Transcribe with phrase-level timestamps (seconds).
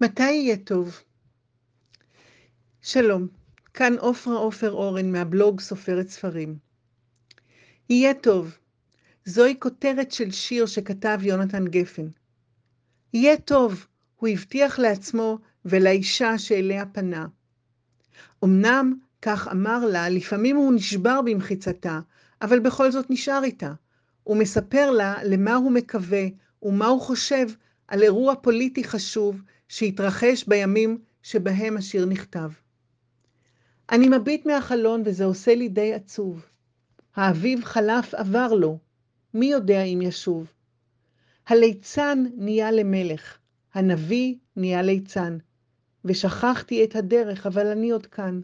[0.00, 1.00] מתי יהיה טוב?
[2.82, 3.26] שלום,
[3.74, 6.58] כאן עופרה עופר אורן מהבלוג סופרת ספרים.
[7.88, 8.58] יהיה טוב,
[9.24, 12.08] זוהי כותרת של שיר שכתב יונתן גפן.
[13.14, 13.86] יהיה טוב,
[14.16, 17.26] הוא הבטיח לעצמו ולאישה שאליה פנה.
[18.44, 22.00] אמנם, כך אמר לה, לפעמים הוא נשבר במחיצתה,
[22.42, 23.72] אבל בכל זאת נשאר איתה.
[24.22, 26.24] הוא מספר לה למה הוא מקווה
[26.62, 27.46] ומה הוא חושב
[27.88, 32.50] על אירוע פוליטי חשוב שהתרחש בימים שבהם השיר נכתב.
[33.92, 36.46] אני מביט מהחלון וזה עושה לי די עצוב.
[37.16, 38.78] האביב חלף עבר לו,
[39.34, 40.52] מי יודע אם ישוב.
[41.46, 43.38] הליצן נהיה למלך,
[43.74, 45.38] הנביא נהיה ליצן,
[46.04, 48.40] ושכחתי את הדרך, אבל אני עוד כאן.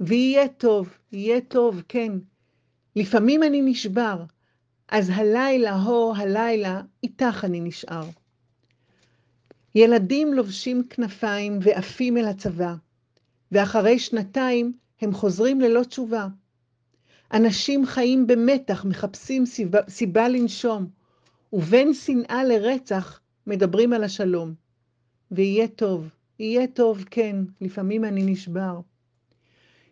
[0.00, 2.12] ויהיה טוב, יהיה טוב, כן.
[2.96, 4.24] לפעמים אני נשבר,
[4.88, 8.04] אז הלילה, הו, הלילה, איתך אני נשאר.
[9.74, 12.74] ילדים לובשים כנפיים ועפים אל הצבא,
[13.52, 16.26] ואחרי שנתיים הם חוזרים ללא תשובה.
[17.32, 20.86] אנשים חיים במתח, מחפשים סיבה, סיבה לנשום,
[21.52, 24.54] ובין שנאה לרצח מדברים על השלום.
[25.30, 28.80] ויהיה טוב, יהיה טוב, כן, לפעמים אני נשבר.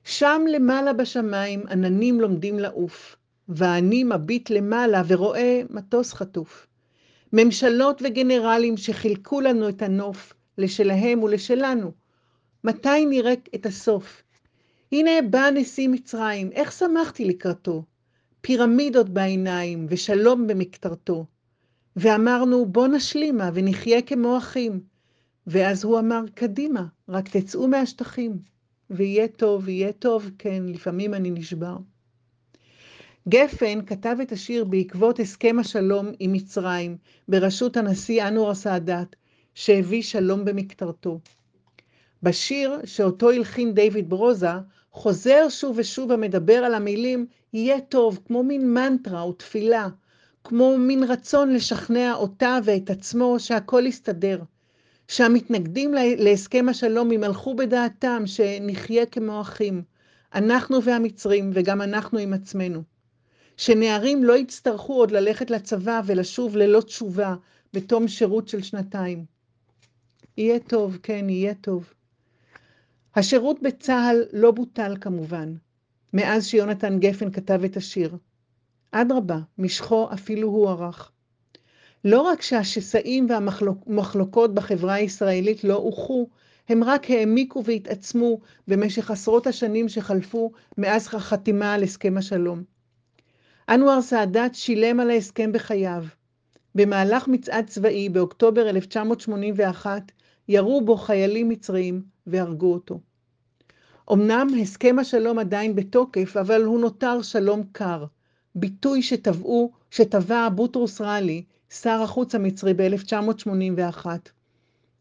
[0.05, 3.17] שם למעלה בשמיים עננים לומדים לעוף,
[3.49, 6.67] ואני מביט למעלה ורואה מטוס חטוף.
[7.33, 11.93] ממשלות וגנרלים שחילקו לנו את הנוף, לשלהם ולשלנו.
[12.65, 14.23] מתי נראה את הסוף?
[14.93, 17.85] הנה בא נשיא מצרים, איך שמחתי לקראתו?
[18.41, 21.27] פירמידות בעיניים ושלום במקטרתו.
[21.97, 24.81] ואמרנו, בוא נשלימה ונחיה כמו אחים.
[25.47, 28.39] ואז הוא אמר, קדימה, רק תצאו מהשטחים.
[28.91, 31.77] ויהיה טוב, יהיה טוב, כן, לפעמים אני נשבר.
[33.29, 36.97] גפן כתב את השיר בעקבות הסכם השלום עם מצרים,
[37.29, 39.17] בראשות הנשיא אנואר סאדאת,
[39.55, 41.21] שהביא שלום במקטרתו.
[42.23, 44.51] בשיר, שאותו הלחין דיוויד ברוזה,
[44.93, 49.89] חוזר שוב ושוב המדבר על המילים יהיה טוב, כמו מין מנטרה או תפילה,
[50.45, 54.43] כמו מין רצון לשכנע אותה ואת עצמו שהכל יסתדר,
[55.09, 59.83] שהמתנגדים להסכם השלום ימלכו בדעתם שנחיה כמו אחים,
[60.35, 62.83] אנחנו והמצרים וגם אנחנו עם עצמנו.
[63.61, 67.35] שנערים לא יצטרכו עוד ללכת לצבא ולשוב ללא תשובה
[67.73, 69.25] בתום שירות של שנתיים.
[70.37, 71.93] יהיה טוב, כן, יהיה טוב.
[73.15, 75.55] השירות בצה"ל לא בוטל כמובן,
[76.13, 78.17] מאז שיונתן גפן כתב את השיר.
[78.91, 81.11] אדרבה, משכו אפילו הוארך.
[82.05, 86.29] לא רק שהשסעים והמחלוקות בחברה הישראלית לא אוחו,
[86.69, 92.80] הם רק העמיקו והתעצמו במשך עשרות השנים שחלפו מאז החתימה על הסכם השלום.
[93.71, 96.05] אנואר סאדאת שילם על ההסכם בחייו.
[96.75, 100.13] במהלך מצעד צבאי באוקטובר 1981
[100.49, 103.01] ירו בו חיילים מצריים והרגו אותו.
[104.13, 108.05] אמנם הסכם השלום עדיין בתוקף, אבל הוא נותר שלום קר,
[108.55, 114.07] ביטוי שטבעו, שטבע בוטרוס ראלי, שר החוץ המצרי ב-1981.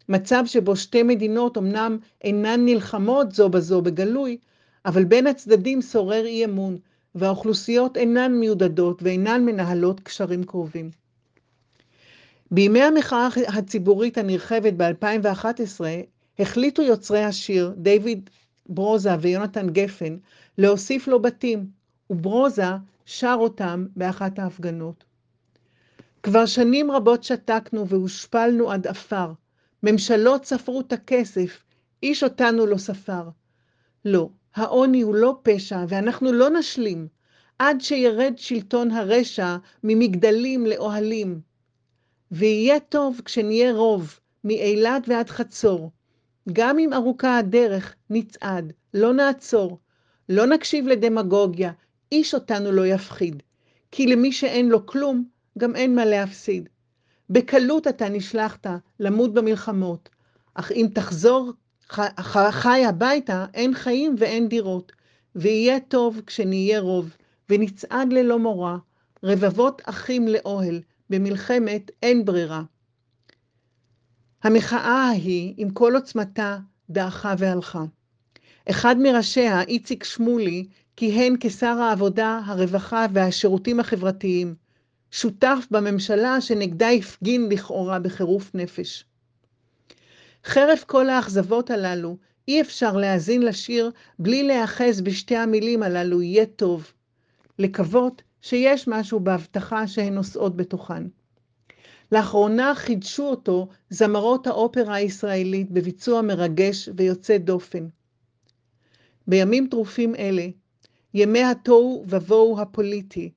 [0.10, 4.38] מצב שבו שתי מדינות אמנם אינן נלחמות זו בזו בגלוי,
[4.86, 6.78] אבל בין הצדדים שורר אי אמון,
[7.16, 10.92] והאוכלוסיות אינן מיודדות ואינן מנהלות קשרים קרובים.
[12.52, 15.82] בימי המחאה הציבורית הנרחבת ב-2011,
[16.40, 18.30] החליטו יוצרי השיר, דיוויד
[18.70, 20.18] ברוזה ויונתן גפן,
[20.58, 21.68] להוסיף לו בתים,
[22.10, 22.64] וברוזה
[23.06, 25.04] שר אותם באחת ההפגנות.
[26.24, 29.32] כבר שנים רבות שתקנו והושפלנו עד עפר.
[29.84, 31.64] ממשלות ספרו את הכסף,
[32.04, 33.30] איש אותנו לא ספר.
[34.06, 37.08] לא, העוני הוא לא פשע, ואנחנו לא נשלים,
[37.60, 41.40] עד שירד שלטון הרשע ממגדלים לאוהלים.
[42.32, 45.92] ויהיה טוב כשנהיה רוב, מאילת ועד חצור.
[46.54, 49.80] גם אם ארוכה הדרך, נצעד, לא נעצור.
[50.30, 51.72] לא נקשיב לדמגוגיה,
[52.12, 53.44] איש אותנו לא יפחיד.
[53.92, 55.24] כי למי שאין לו כלום,
[55.58, 56.70] גם אין מה להפסיד.
[57.30, 58.68] בקלות אתה נשלחת
[59.00, 60.10] למות במלחמות,
[60.54, 61.52] אך אם תחזור
[62.52, 64.92] חי הביתה, אין חיים ואין דירות,
[65.36, 67.16] ויהיה טוב כשנהיה רוב,
[67.50, 68.78] ונצעד ללא מורא,
[69.24, 72.64] רבבות אחים לאוהל, במלחמת אין ברירה.
[74.44, 76.58] המחאה ההיא, עם כל עוצמתה,
[76.90, 77.84] דעכה והלכה.
[78.70, 84.56] אחד מראשיה, איציק שמולי, כיהן כשר העבודה, הרווחה והשירותים החברתיים,
[85.12, 89.06] שותף בממשלה שנגדה הפגין לכאורה בחירוף נפש.
[90.46, 96.94] חרף כל האכזבות הללו, אי אפשר להאזין לשיר בלי להיאחז בשתי המילים הללו, יהיה טוב.
[97.60, 101.04] לקוות שיש משהו בהבטחה שהן נושאות בתוכן.
[102.12, 107.88] לאחרונה חידשו אותו זמרות האופרה הישראלית בביצוע מרגש ויוצא דופן.
[109.28, 110.48] בימים טרופים אלה,
[111.14, 113.32] ימי התוהו ובוהו הפוליטי,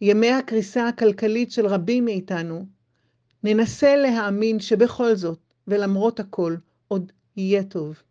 [0.00, 2.66] ימי הקריסה הכלכלית של רבים מאיתנו,
[3.44, 6.56] ננסה להאמין שבכל זאת, ולמרות הכל,
[6.88, 8.02] עוד יהיה טוב.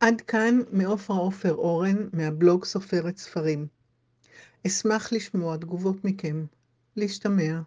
[0.00, 3.66] עד כאן מעופרה עופר אורן מהבלוג סופרת ספרים.
[4.66, 6.44] אשמח לשמוע תגובות מכם.
[6.96, 7.60] להשתמע.